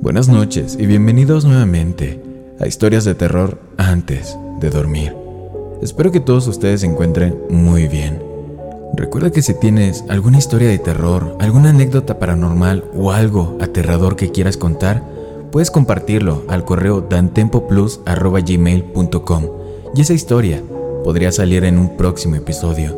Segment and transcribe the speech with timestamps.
[0.00, 2.22] Buenas noches y bienvenidos nuevamente
[2.60, 5.14] a Historias de terror antes de dormir.
[5.82, 8.22] Espero que todos ustedes se encuentren muy bien.
[8.96, 14.30] Recuerda que si tienes alguna historia de terror, alguna anécdota paranormal o algo aterrador que
[14.30, 15.02] quieras contar,
[15.50, 19.44] puedes compartirlo al correo dantempoplus.gmail.com
[19.94, 20.62] y esa historia
[21.02, 22.96] podría salir en un próximo episodio.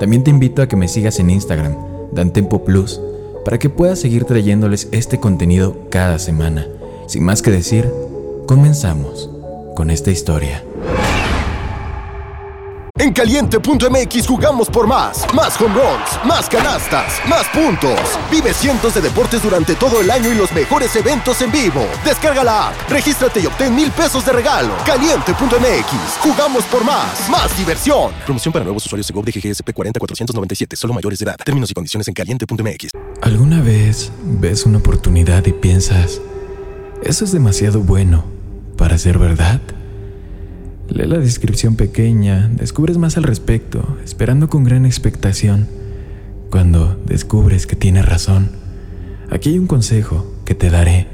[0.00, 1.76] También te invito a que me sigas en Instagram,
[2.12, 3.00] dantempoplus,
[3.44, 6.66] para que pueda seguir trayéndoles este contenido cada semana.
[7.06, 7.90] Sin más que decir,
[8.46, 9.30] comenzamos
[9.74, 10.62] con esta historia.
[13.02, 15.26] En caliente.mx jugamos por más.
[15.34, 17.98] Más home runs, más canastas, más puntos.
[18.30, 21.84] Vive cientos de deportes durante todo el año y los mejores eventos en vivo.
[22.04, 24.72] Descarga la app, regístrate y obtén mil pesos de regalo.
[24.86, 27.28] Caliente.mx, jugamos por más.
[27.28, 28.12] Más diversión.
[28.24, 31.36] Promoción para nuevos usuarios de GOV de GGSP 40497, solo mayores de edad.
[31.44, 32.90] Términos y condiciones en caliente.mx.
[33.20, 36.20] ¿Alguna vez ves una oportunidad y piensas,
[37.02, 38.24] eso es demasiado bueno
[38.76, 39.60] para ser verdad?
[40.94, 45.66] Lee la descripción pequeña, descubres más al respecto, esperando con gran expectación.
[46.50, 48.50] Cuando descubres que tienes razón,
[49.30, 51.06] aquí hay un consejo que te daré.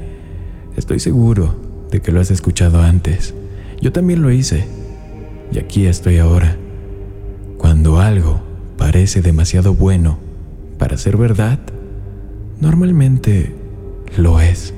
[0.75, 1.55] Estoy seguro
[1.91, 3.33] de que lo has escuchado antes.
[3.79, 4.65] Yo también lo hice.
[5.53, 6.57] Y aquí estoy ahora.
[7.57, 8.41] Cuando algo
[8.77, 10.19] parece demasiado bueno
[10.77, 11.57] para ser verdad,
[12.59, 13.55] normalmente
[14.17, 14.73] lo es.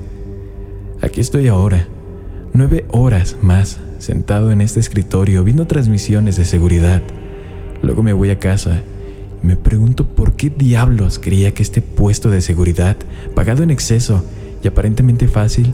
[1.00, 1.88] Aquí estoy ahora,
[2.54, 7.02] nueve horas más sentado en este escritorio viendo transmisiones de seguridad.
[7.82, 8.82] Luego me voy a casa
[9.40, 12.96] y me pregunto por qué diablos creía que este puesto de seguridad,
[13.36, 14.24] pagado en exceso
[14.62, 15.72] y aparentemente fácil,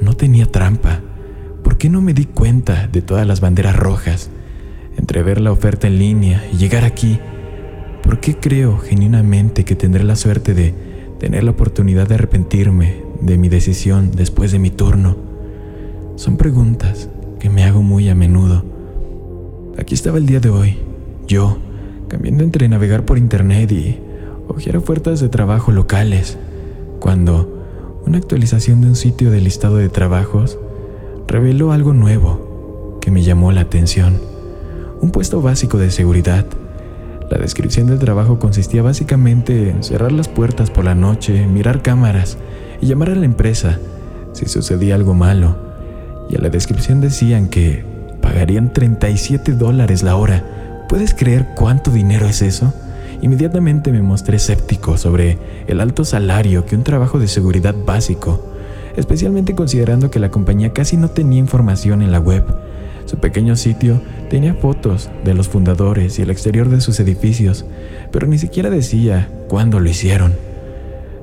[0.00, 1.00] no tenía trampa.
[1.64, 4.30] ¿Por qué no me di cuenta de todas las banderas rojas?
[4.96, 7.18] Entre ver la oferta en línea y llegar aquí,
[8.04, 10.74] ¿por qué creo genuinamente que tendré la suerte de
[11.18, 15.16] tener la oportunidad de arrepentirme de mi decisión después de mi turno?
[16.14, 18.64] Son preguntas que me hago muy a menudo.
[19.78, 20.78] Aquí estaba el día de hoy,
[21.26, 21.58] yo,
[22.08, 23.98] cambiando entre navegar por internet y
[24.48, 26.38] hojear ofertas de trabajo locales,
[26.98, 30.58] cuando una actualización de un sitio de listado de trabajos
[31.28, 34.18] reveló algo nuevo que me llamó la atención.
[35.00, 36.46] Un puesto básico de seguridad.
[37.30, 42.38] La descripción del trabajo consistía básicamente en cerrar las puertas por la noche, mirar cámaras
[42.80, 43.78] y llamar a la empresa
[44.32, 45.67] si sucedía algo malo
[46.28, 47.84] y en la descripción decían que
[48.20, 50.86] pagarían 37 dólares la hora.
[50.88, 52.72] ¿Puedes creer cuánto dinero es eso?
[53.20, 58.52] Inmediatamente me mostré escéptico sobre el alto salario que un trabajo de seguridad básico,
[58.96, 62.44] especialmente considerando que la compañía casi no tenía información en la web.
[63.06, 67.64] Su pequeño sitio tenía fotos de los fundadores y el exterior de sus edificios,
[68.12, 70.34] pero ni siquiera decía cuándo lo hicieron.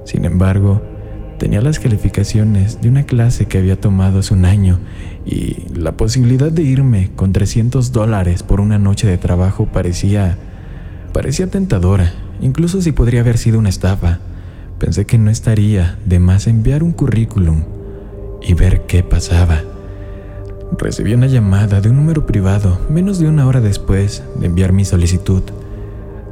[0.04, 0.82] Sin embargo,
[1.38, 4.80] Tenía las calificaciones de una clase que había tomado hace un año
[5.26, 10.38] y la posibilidad de irme con 300 dólares por una noche de trabajo parecía...
[11.12, 14.20] parecía tentadora, incluso si podría haber sido una estafa.
[14.80, 17.64] Pensé que no estaría de más enviar un currículum
[18.42, 19.62] y ver qué pasaba.
[20.78, 24.86] Recibí una llamada de un número privado menos de una hora después de enviar mi
[24.86, 25.44] solicitud.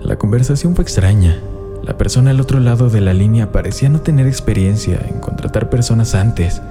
[0.02, 1.40] La conversación fue extraña
[1.83, 6.16] la persona al otro lado de la línea parecía no tener experiencia en contratar personas
[6.16, 6.61] antes.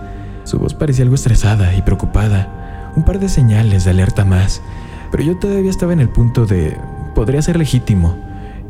[0.45, 4.63] Su voz parecía algo estresada y preocupada, un par de señales de alerta más,
[5.11, 6.77] pero yo todavía estaba en el punto de
[7.15, 8.17] podría ser legítimo,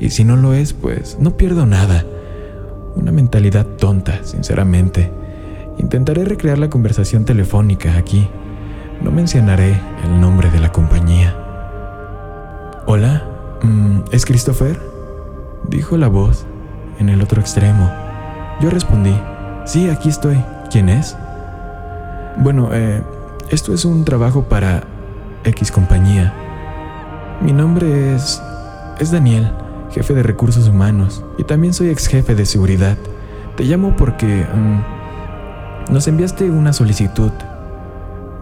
[0.00, 2.04] y si no lo es, pues no pierdo nada.
[2.96, 5.12] Una mentalidad tonta, sinceramente.
[5.78, 8.28] Intentaré recrear la conversación telefónica aquí.
[9.00, 11.36] No mencionaré el nombre de la compañía.
[12.86, 13.22] Hola,
[13.62, 14.91] mm, ¿es Christopher?
[15.68, 16.46] Dijo la voz
[16.98, 17.90] en el otro extremo.
[18.60, 19.14] Yo respondí,
[19.64, 20.42] sí, aquí estoy.
[20.70, 21.16] ¿Quién es?
[22.38, 23.02] Bueno, eh,
[23.50, 24.84] esto es un trabajo para
[25.44, 26.32] X compañía.
[27.40, 28.40] Mi nombre es...
[28.98, 29.50] es Daniel,
[29.90, 32.96] jefe de recursos humanos, y también soy ex jefe de seguridad.
[33.56, 34.46] Te llamo porque...
[34.54, 37.32] Mm, nos enviaste una solicitud.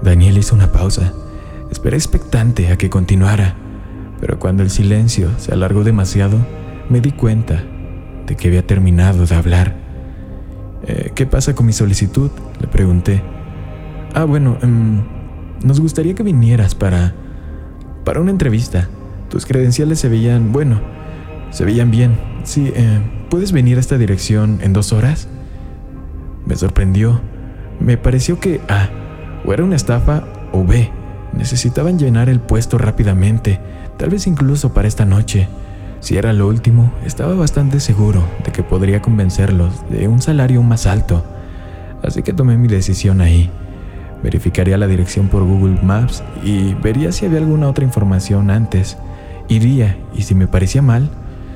[0.03, 1.13] Daniel hizo una pausa.
[1.71, 3.55] Esperé expectante a que continuara,
[4.21, 6.37] pero cuando el silencio se alargó demasiado,
[6.91, 7.63] me di cuenta
[8.27, 9.75] de que había terminado de hablar.
[10.87, 12.31] Eh, ¿Qué pasa con mi solicitud?
[12.61, 13.23] Le pregunté.
[14.13, 15.03] Ah, bueno, em,
[15.65, 17.15] nos gustaría que vinieras para...
[18.05, 18.89] para una entrevista.
[19.31, 20.81] Tus credenciales se veían, bueno,
[21.51, 22.19] se veían bien.
[22.43, 23.01] Sí, eh,
[23.31, 25.29] ¿puedes venir a esta dirección en dos horas?
[26.47, 27.21] Me sorprendió.
[27.79, 28.89] Me pareció que A,
[29.45, 30.91] o era una estafa, o B,
[31.33, 33.61] necesitaban llenar el puesto rápidamente,
[33.97, 35.49] tal vez incluso para esta noche.
[36.01, 40.87] Si era lo último, estaba bastante seguro de que podría convencerlos de un salario más
[40.87, 41.25] alto,
[42.03, 43.51] así que tomé mi decisión ahí.
[44.23, 48.97] Verificaría la dirección por Google Maps y vería si había alguna otra información antes.
[49.49, 51.11] Iría y si me parecía mal,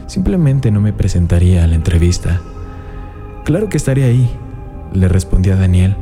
[0.06, 2.40] simplemente no me presentaría a la entrevista.
[3.44, 4.30] Claro que estaría ahí,
[4.92, 5.96] le respondí a Daniel.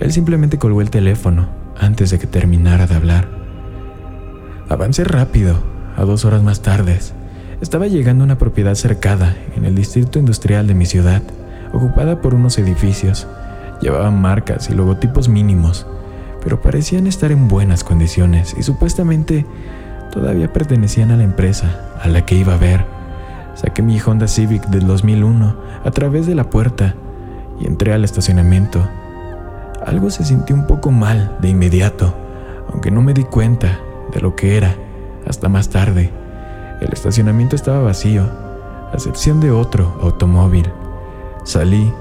[0.00, 1.48] Él simplemente colgó el teléfono
[1.78, 3.28] antes de que terminara de hablar.
[4.68, 5.62] Avancé rápido,
[5.96, 6.98] a dos horas más tarde.
[7.60, 11.22] Estaba llegando a una propiedad cercada en el distrito industrial de mi ciudad,
[11.72, 13.28] ocupada por unos edificios.
[13.80, 15.86] Llevaban marcas y logotipos mínimos,
[16.42, 19.46] pero parecían estar en buenas condiciones y supuestamente
[20.12, 22.84] todavía pertenecían a la empresa a la que iba a ver.
[23.54, 26.96] Saqué mi Honda Civic del 2001 a través de la puerta
[27.60, 28.86] y entré al estacionamiento.
[29.86, 32.16] Algo se sintió un poco mal de inmediato,
[32.72, 33.78] aunque no me di cuenta
[34.12, 34.74] de lo que era
[35.26, 36.23] hasta más tarde.
[36.80, 40.66] El estacionamiento estaba vacío, a excepción de otro automóvil.
[41.44, 41.92] Salí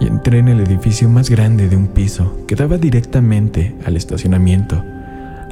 [0.00, 4.82] y entré en el edificio más grande de un piso que daba directamente al estacionamiento.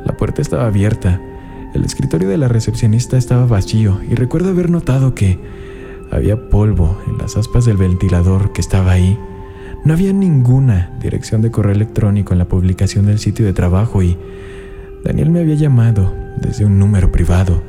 [0.04, 1.20] La puerta estaba abierta,
[1.74, 5.38] el escritorio de la recepcionista estaba vacío y recuerdo haber notado que
[6.10, 9.18] había polvo en las aspas del ventilador que estaba ahí.
[9.84, 14.16] No había ninguna dirección de correo electrónico en la publicación del sitio de trabajo y
[15.04, 17.62] Daniel me había llamado desde un número privado.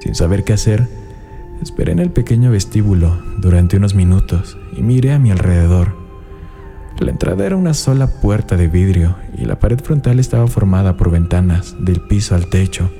[0.00, 0.86] Sin saber qué hacer,
[1.62, 5.94] esperé en el pequeño vestíbulo durante unos minutos y miré a mi alrededor.
[7.00, 11.10] La entrada era una sola puerta de vidrio y la pared frontal estaba formada por
[11.10, 12.90] ventanas del piso al techo.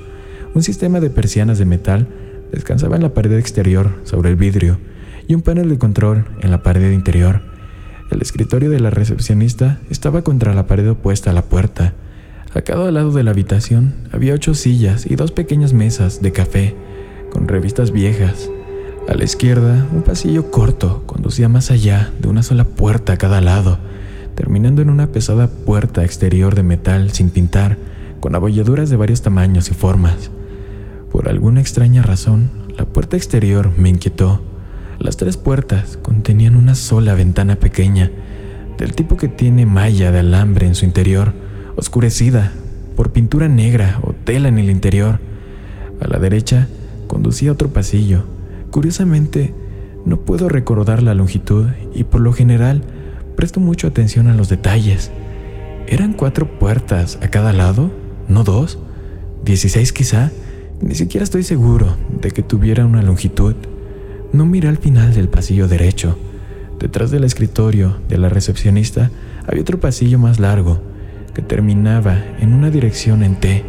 [0.55, 2.07] Un sistema de persianas de metal
[2.51, 4.79] descansaba en la pared exterior sobre el vidrio
[5.27, 7.41] y un panel de control en la pared interior.
[8.09, 11.93] El escritorio de la recepcionista estaba contra la pared opuesta a la puerta.
[12.55, 16.75] A cada lado de la habitación había ocho sillas y dos pequeñas mesas de café
[17.31, 18.49] con revistas viejas.
[19.07, 23.39] A la izquierda, un pasillo corto conducía más allá de una sola puerta a cada
[23.39, 23.77] lado,
[24.33, 27.77] terminando en una pesada puerta exterior de metal sin pintar,
[28.19, 30.31] con abolladuras de varios tamaños y formas.
[31.11, 34.41] Por alguna extraña razón, la puerta exterior me inquietó.
[34.97, 38.11] Las tres puertas contenían una sola ventana pequeña,
[38.79, 41.33] del tipo que tiene malla de alambre en su interior,
[41.79, 42.51] oscurecida
[42.95, 45.19] por pintura negra o tela en el interior.
[46.01, 46.67] A la derecha
[47.07, 48.23] conducía otro pasillo.
[48.69, 49.53] Curiosamente,
[50.05, 52.83] no puedo recordar la longitud y por lo general
[53.35, 55.11] presto mucho atención a los detalles.
[55.87, 57.89] ¿Eran cuatro puertas a cada lado?
[58.27, 58.77] ¿No dos?
[59.43, 60.31] ¿Dieciséis quizá?
[60.81, 63.55] Ni siquiera estoy seguro de que tuviera una longitud.
[64.33, 66.17] No miré al final del pasillo derecho.
[66.79, 69.09] Detrás del escritorio de la recepcionista
[69.47, 70.88] había otro pasillo más largo
[71.41, 73.63] terminaba en una dirección en T.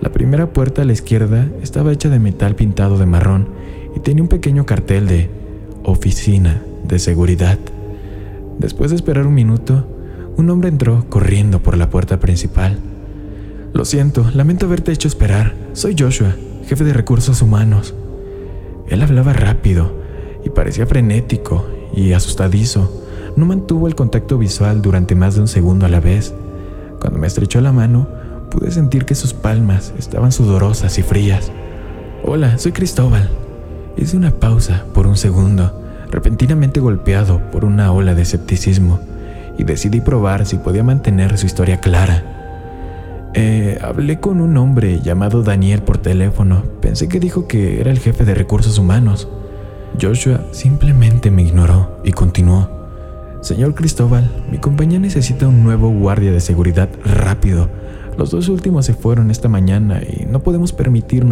[0.00, 3.48] La primera puerta a la izquierda estaba hecha de metal pintado de marrón
[3.96, 5.30] y tenía un pequeño cartel de
[5.84, 7.58] Oficina de Seguridad.
[8.58, 9.86] Después de esperar un minuto,
[10.36, 12.78] un hombre entró corriendo por la puerta principal.
[13.72, 15.54] Lo siento, lamento haberte hecho esperar.
[15.72, 16.34] Soy Joshua,
[16.66, 17.94] jefe de recursos humanos.
[18.88, 19.92] Él hablaba rápido
[20.44, 23.04] y parecía frenético y asustadizo.
[23.36, 26.34] No mantuvo el contacto visual durante más de un segundo a la vez.
[27.00, 28.06] Cuando me estrechó la mano,
[28.50, 31.50] pude sentir que sus palmas estaban sudorosas y frías.
[32.24, 33.28] Hola, soy Cristóbal.
[33.96, 39.00] Hice una pausa por un segundo, repentinamente golpeado por una ola de escepticismo,
[39.58, 42.22] y decidí probar si podía mantener su historia clara.
[43.34, 46.62] Eh, hablé con un hombre llamado Daniel por teléfono.
[46.80, 49.28] Pensé que dijo que era el jefe de recursos humanos.
[50.00, 52.75] Joshua simplemente me ignoró y continuó.
[53.46, 57.70] Señor Cristóbal, mi compañía necesita un nuevo guardia de seguridad rápido.
[58.18, 61.30] Los dos últimos se fueron esta mañana y no podemos permitirnos.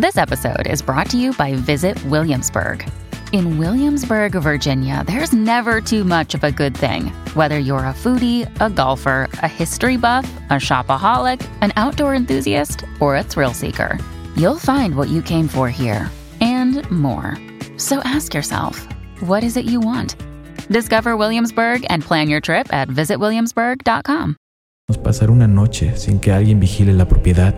[0.00, 2.84] This episode is brought to you by Visit Williamsburg.
[3.30, 7.12] In Williamsburg, Virginia, there's never too much of a good thing.
[7.36, 13.14] Whether you're a foodie, a golfer, a history buff, a shopaholic, an outdoor enthusiast, or
[13.14, 13.96] a thrill seeker,
[14.34, 16.10] you'll find what you came for here
[16.40, 17.38] and more.
[17.76, 18.84] So ask yourself,
[19.20, 20.16] what is it you want?
[20.68, 24.36] Discover Williamsburg and plan your trip at visitwilliamsburg.com.
[25.02, 27.54] Pasar una noche sin que alguien vigile la propiedad.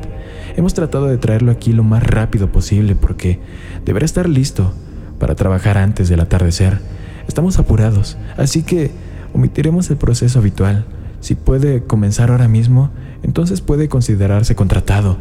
[0.57, 3.39] Hemos tratado de traerlo aquí lo más rápido posible porque
[3.85, 4.73] deberá estar listo
[5.19, 6.79] para trabajar antes del atardecer.
[7.27, 8.91] Estamos apurados, así que
[9.35, 10.87] omitiremos el proceso habitual.
[11.21, 12.91] Si puede comenzar ahora mismo,
[13.23, 15.19] entonces puede considerarse contratado.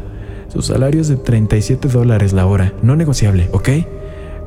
[0.48, 3.68] Su salario es de 37 dólares la hora, no negociable, ¿ok?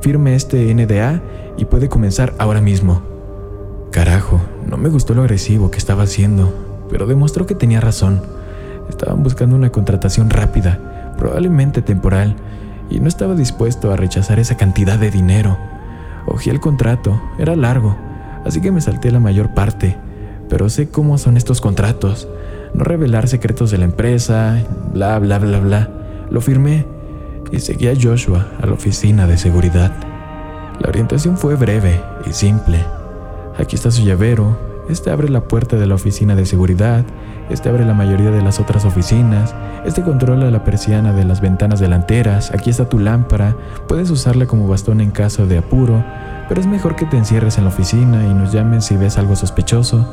[0.00, 1.22] Firme este NDA
[1.58, 3.11] y puede comenzar ahora mismo.
[3.92, 8.22] Carajo, no me gustó lo agresivo que estaba haciendo, pero demostró que tenía razón.
[8.88, 12.34] Estaban buscando una contratación rápida, probablemente temporal,
[12.88, 15.58] y no estaba dispuesto a rechazar esa cantidad de dinero.
[16.26, 17.94] Ojé el contrato, era largo,
[18.46, 19.98] así que me salté la mayor parte,
[20.48, 22.28] pero sé cómo son estos contratos.
[22.72, 24.56] No revelar secretos de la empresa,
[24.94, 25.90] bla, bla, bla, bla.
[26.30, 26.86] Lo firmé
[27.50, 29.92] y seguí a Joshua a la oficina de seguridad.
[30.80, 32.78] La orientación fue breve y simple.
[33.58, 34.56] Aquí está su llavero,
[34.88, 37.04] este abre la puerta de la oficina de seguridad,
[37.50, 39.54] este abre la mayoría de las otras oficinas,
[39.84, 43.56] este controla la persiana de las ventanas delanteras, aquí está tu lámpara,
[43.88, 46.02] puedes usarla como bastón en caso de apuro,
[46.48, 49.36] pero es mejor que te encierres en la oficina y nos llamen si ves algo
[49.36, 50.06] sospechoso.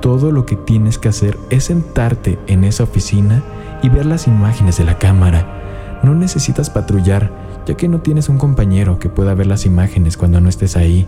[0.00, 3.42] Todo lo que tienes que hacer es sentarte en esa oficina
[3.82, 6.00] y ver las imágenes de la cámara.
[6.02, 7.30] No necesitas patrullar,
[7.66, 11.06] ya que no tienes un compañero que pueda ver las imágenes cuando no estés ahí.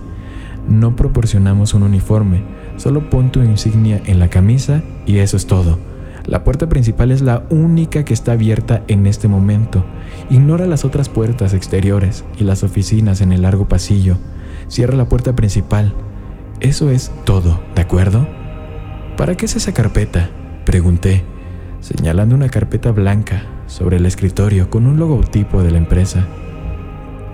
[0.68, 2.42] No proporcionamos un uniforme,
[2.76, 5.78] solo pon tu insignia en la camisa y eso es todo.
[6.26, 9.85] La puerta principal es la única que está abierta en este momento.
[10.28, 14.18] Ignora las otras puertas exteriores y las oficinas en el largo pasillo.
[14.66, 15.94] Cierra la puerta principal.
[16.58, 18.26] Eso es todo, ¿de acuerdo?
[19.16, 20.30] ¿Para qué es esa carpeta?
[20.64, 21.23] Pregunté,
[21.80, 26.26] señalando una carpeta blanca sobre el escritorio con un logotipo de la empresa.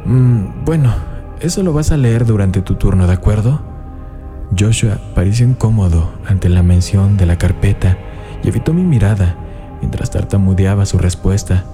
[0.05, 0.93] Mm, bueno,
[1.43, 3.61] eso lo vas a leer durante tu turno, ¿de acuerdo?
[4.57, 7.99] Joshua pareció incómodo ante la mención de la carpeta
[8.45, 9.37] y evitó mi mirada
[9.81, 11.65] mientras tartamudeaba su respuesta.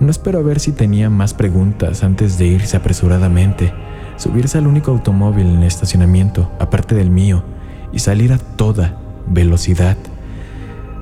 [0.00, 3.72] No espero a ver si tenía más preguntas antes de irse apresuradamente,
[4.16, 7.44] subirse al único automóvil en el estacionamiento, aparte del mío,
[7.92, 9.96] y salir a toda velocidad.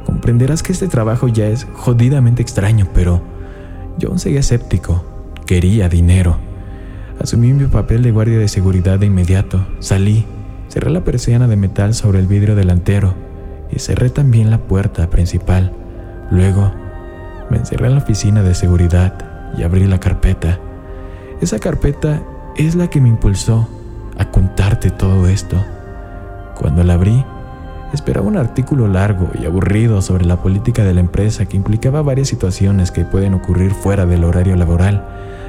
[0.05, 3.23] Comprenderás que este trabajo ya es jodidamente extraño, pero
[3.99, 5.03] yo aún seguía escéptico.
[5.47, 6.52] Quería dinero.
[7.21, 9.65] Asumí mi papel de guardia de seguridad de inmediato.
[9.79, 10.25] Salí,
[10.69, 13.15] cerré la persiana de metal sobre el vidrio delantero
[13.71, 15.73] y cerré también la puerta principal.
[16.31, 16.73] Luego,
[17.51, 20.59] me encerré en la oficina de seguridad y abrí la carpeta.
[21.41, 22.23] Esa carpeta
[22.57, 23.69] es la que me impulsó
[24.19, 25.57] a contarte todo esto.
[26.59, 27.25] Cuando la abrí,
[27.93, 32.29] esperaba un artículo largo y aburrido sobre la política de la empresa que implicaba varias
[32.29, 35.05] situaciones que pueden ocurrir fuera del horario laboral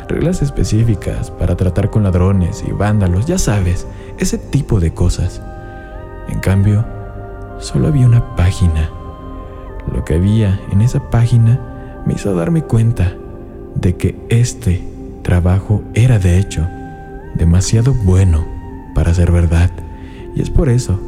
[0.08, 5.42] reglas específicas para tratar con ladrones y vándalos, ya sabes, ese tipo de cosas.
[6.30, 6.86] En cambio,
[7.60, 8.90] solo había una página.
[9.92, 11.60] Lo que había en esa página
[12.06, 13.14] me hizo darme cuenta
[13.76, 14.84] de que este
[15.24, 16.68] trabajo era de hecho
[17.36, 18.46] demasiado bueno
[18.94, 19.72] para ser verdad.
[20.36, 21.00] Y es por eso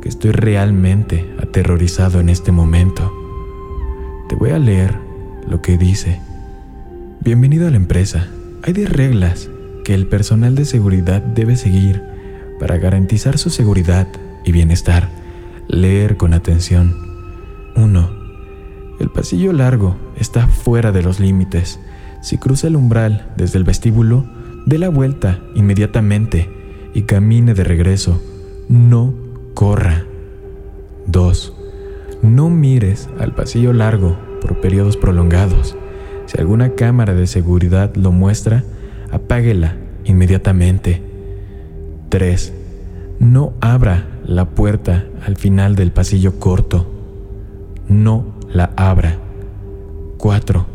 [0.00, 3.12] que estoy realmente aterrorizado en este momento.
[4.28, 4.98] Te voy a leer
[5.48, 6.20] lo que dice.
[7.24, 8.28] Bienvenido a la empresa.
[8.64, 9.48] Hay 10 reglas
[9.82, 12.02] que el personal de seguridad debe seguir
[12.60, 14.06] para garantizar su seguridad
[14.44, 15.08] y bienestar.
[15.66, 16.94] Leer con atención.
[17.76, 18.10] 1.
[19.00, 21.80] El pasillo largo está fuera de los límites.
[22.20, 24.26] Si cruza el umbral desde el vestíbulo,
[24.66, 26.50] dé la vuelta inmediatamente
[26.92, 28.22] y camine de regreso.
[28.68, 29.14] No
[29.54, 30.04] corra.
[31.06, 31.54] 2.
[32.20, 35.74] No mires al pasillo largo por periodos prolongados.
[36.34, 38.64] Si alguna cámara de seguridad lo muestra,
[39.12, 41.00] apáguela inmediatamente.
[42.08, 42.52] 3.
[43.20, 46.90] No abra la puerta al final del pasillo corto.
[47.88, 49.18] No la abra.
[50.18, 50.66] 4.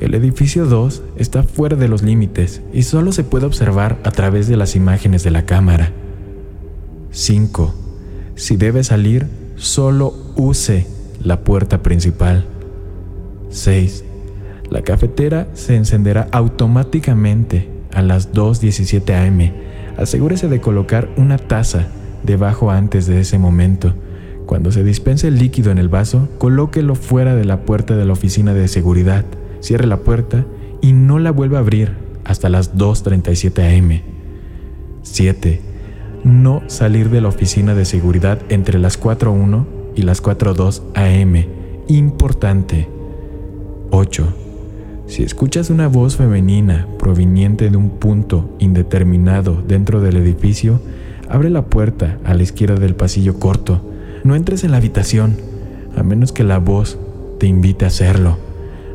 [0.00, 4.48] El edificio 2 está fuera de los límites y solo se puede observar a través
[4.48, 5.92] de las imágenes de la cámara.
[7.10, 7.74] 5.
[8.34, 10.86] Si debe salir, solo use
[11.22, 12.44] la puerta principal.
[13.48, 14.04] 6.
[14.70, 19.52] La cafetera se encenderá automáticamente a las 2.17 am.
[19.96, 21.88] Asegúrese de colocar una taza
[22.22, 23.94] debajo antes de ese momento.
[24.46, 28.12] Cuando se dispense el líquido en el vaso, colóquelo fuera de la puerta de la
[28.12, 29.24] oficina de seguridad.
[29.60, 30.44] Cierre la puerta
[30.80, 31.92] y no la vuelva a abrir
[32.24, 34.00] hasta las 2.37 am.
[35.02, 35.60] 7.
[36.24, 41.44] No salir de la oficina de seguridad entre las 4.1 y las 4.2 am.
[41.86, 42.88] Importante.
[43.90, 44.43] 8
[45.06, 50.80] si escuchas una voz femenina proveniente de un punto indeterminado dentro del edificio,
[51.28, 53.82] abre la puerta a la izquierda del pasillo corto.
[54.24, 55.36] No entres en la habitación,
[55.96, 56.98] a menos que la voz
[57.38, 58.38] te invite a hacerlo.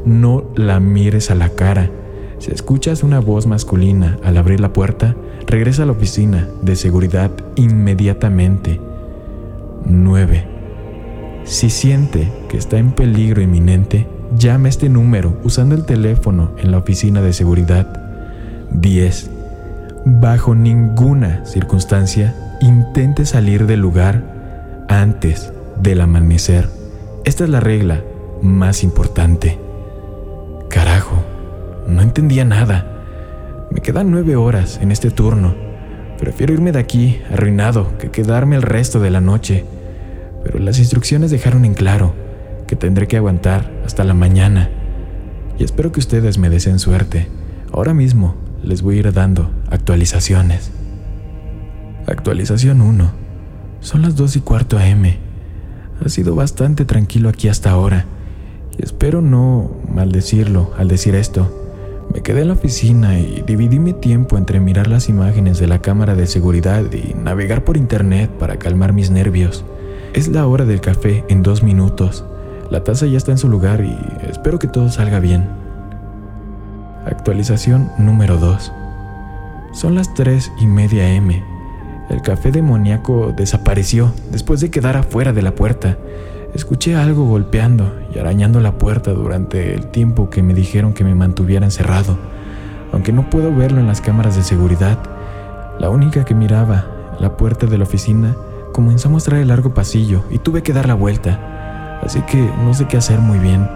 [0.03, 1.91] No la mires a la cara.
[2.39, 7.31] Si escuchas una voz masculina al abrir la puerta, regresa a la oficina de seguridad
[7.55, 8.79] inmediatamente.
[9.85, 10.43] 9.
[11.43, 16.77] Si siente que está en peligro inminente, llame este número usando el teléfono en la
[16.77, 17.87] oficina de seguridad.
[18.71, 19.29] 10.
[20.05, 26.69] Bajo ninguna circunstancia intente salir del lugar antes del amanecer.
[27.25, 28.01] Esta es la regla
[28.41, 29.59] más importante.
[30.69, 31.23] Carajo,
[31.87, 32.85] no entendía nada.
[33.71, 35.55] Me quedan nueve horas en este turno.
[36.17, 39.65] Prefiero irme de aquí arruinado que quedarme el resto de la noche.
[40.43, 42.13] Pero las instrucciones dejaron en claro
[42.69, 44.69] que tendré que aguantar hasta la mañana.
[45.57, 47.27] Y espero que ustedes me deseen suerte.
[47.73, 50.69] Ahora mismo les voy a ir dando actualizaciones.
[52.05, 53.11] Actualización 1.
[53.79, 55.15] Son las 2 y cuarto AM.
[56.05, 58.05] Ha sido bastante tranquilo aquí hasta ahora.
[58.77, 61.51] Y espero no maldecirlo al decir esto.
[62.13, 65.81] Me quedé en la oficina y dividí mi tiempo entre mirar las imágenes de la
[65.81, 69.65] cámara de seguridad y navegar por internet para calmar mis nervios.
[70.13, 72.25] Es la hora del café en dos minutos.
[72.69, 73.97] La taza ya está en su lugar y
[74.29, 75.49] espero que todo salga bien.
[77.03, 78.71] Actualización número 2.
[79.73, 81.43] Son las 3 y media M.
[82.11, 85.97] El café demoníaco desapareció después de quedar afuera de la puerta.
[86.53, 91.15] Escuché algo golpeando y arañando la puerta durante el tiempo que me dijeron que me
[91.15, 92.19] mantuviera encerrado.
[92.93, 94.99] Aunque no puedo verlo en las cámaras de seguridad,
[95.79, 96.85] la única que miraba
[97.19, 98.35] la puerta de la oficina
[98.73, 101.58] comenzó a mostrar el largo pasillo y tuve que dar la vuelta.
[102.03, 103.69] Así que no sé qué hacer muy bien.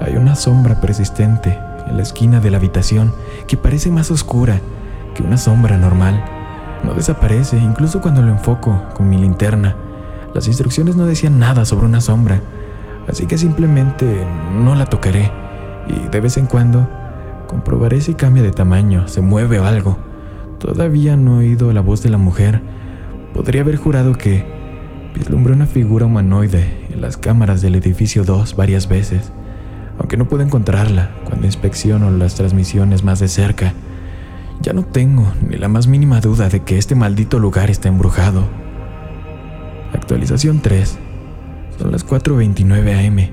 [0.00, 3.12] Hay una sombra persistente en la esquina de la habitación
[3.46, 4.60] que parece más oscura
[5.14, 6.24] que una sombra normal.
[6.82, 9.76] No desaparece incluso cuando lo enfoco con mi linterna.
[10.34, 12.40] Las instrucciones no decían nada sobre una sombra,
[13.08, 15.30] así que simplemente no la tocaré
[15.88, 16.88] y de vez en cuando
[17.46, 19.96] comprobaré si cambia de tamaño, se mueve o algo.
[20.58, 22.62] Todavía no he oído la voz de la mujer.
[23.32, 24.44] Podría haber jurado que
[25.14, 29.32] vislumbré una figura humanoide en las cámaras del edificio 2 varias veces,
[29.98, 33.74] aunque no puedo encontrarla cuando inspecciono las transmisiones más de cerca.
[34.62, 38.44] Ya no tengo ni la más mínima duda de que este maldito lugar está embrujado.
[39.92, 40.98] Actualización 3.
[41.78, 43.30] Son las 4.29 am.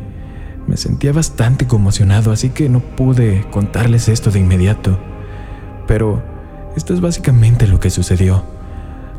[0.68, 5.00] Me sentía bastante conmocionado, así que no pude contarles esto de inmediato.
[5.88, 6.24] Pero
[6.76, 8.44] esto es básicamente lo que sucedió.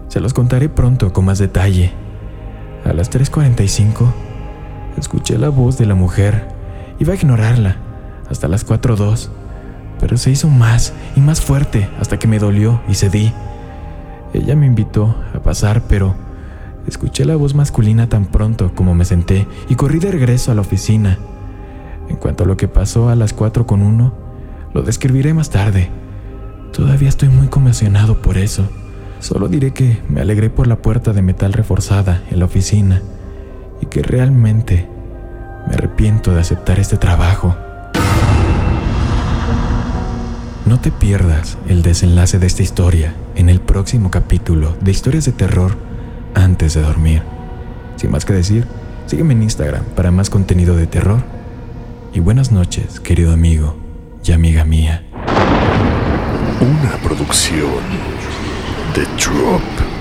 [0.08, 1.92] Se los contaré pronto con más detalle.
[2.84, 4.31] A las 3.45
[4.96, 6.48] escuché la voz de la mujer.
[6.98, 7.76] Iba a ignorarla
[8.30, 9.28] hasta las 4.02,
[10.00, 13.32] pero se hizo más y más fuerte hasta que me dolió y cedí.
[14.32, 16.14] Ella me invitó a pasar, pero
[16.86, 20.62] Escuché la voz masculina tan pronto como me senté y corrí de regreso a la
[20.62, 21.18] oficina.
[22.08, 24.12] En cuanto a lo que pasó a las 4 con 1,
[24.74, 25.90] lo describiré más tarde.
[26.72, 28.68] Todavía estoy muy conmocionado por eso.
[29.20, 33.00] Solo diré que me alegré por la puerta de metal reforzada en la oficina
[33.82, 34.88] y que realmente
[35.68, 37.54] me arrepiento de aceptar este trabajo.
[40.64, 45.32] No te pierdas el desenlace de esta historia en el próximo capítulo de Historias de
[45.32, 45.76] Terror
[46.34, 47.22] antes de dormir.
[47.96, 48.66] Sin más que decir,
[49.06, 51.22] sígueme en Instagram para más contenido de terror.
[52.14, 53.76] Y buenas noches, querido amigo
[54.24, 55.04] y amiga mía.
[56.60, 57.82] Una producción
[58.94, 59.91] de Drop.